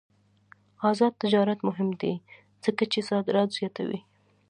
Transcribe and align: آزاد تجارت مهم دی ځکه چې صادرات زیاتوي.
آزاد 0.89 1.13
تجارت 1.23 1.59
مهم 1.69 1.89
دی 2.01 2.13
ځکه 2.63 2.83
چې 2.91 3.07
صادرات 3.09 3.49
زیاتوي. 3.59 3.99